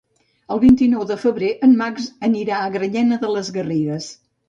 [0.55, 4.15] El vint-i-nou de febrer en Max anirà a Granyena de les Garrigues.